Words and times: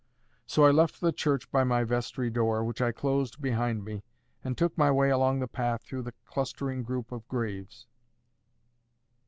So 0.47 0.65
I 0.65 0.71
left 0.71 0.99
the 0.99 1.11
church 1.11 1.51
by 1.51 1.63
my 1.63 1.83
vestry 1.83 2.31
door, 2.31 2.63
which 2.63 2.81
I 2.81 2.91
closed 2.91 3.39
behind 3.39 3.85
me, 3.85 4.01
and 4.43 4.57
took 4.57 4.75
my 4.75 4.89
way 4.89 5.11
along 5.11 5.39
the 5.41 5.47
path 5.47 5.83
through 5.83 6.01
the 6.01 6.13
clustering 6.25 6.81
group 6.81 7.11
of 7.11 7.27
graves. 7.27 7.85